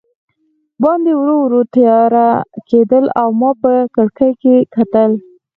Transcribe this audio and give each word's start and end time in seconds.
باندې 0.83 1.11
ورو 1.15 1.35
ورو 1.43 1.61
تیاره 1.75 2.29
کېدل 2.69 3.05
او 3.21 3.27
ما 3.39 3.51
په 3.61 3.71
کړکۍ 3.95 4.31
کې 4.41 4.55
کتل. 4.75 5.11